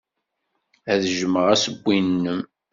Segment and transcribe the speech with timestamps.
[0.91, 2.41] Ad jjmeɣ assewwi-nnem.